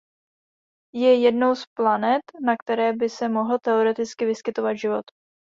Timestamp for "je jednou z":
0.93-1.65